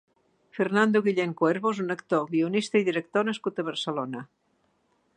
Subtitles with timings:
[0.57, 4.29] Fernando Guillén Cuervo és un actor, guionista i director nascut a Barcelona.